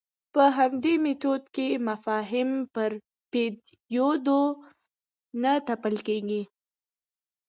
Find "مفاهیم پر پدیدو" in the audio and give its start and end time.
1.87-4.41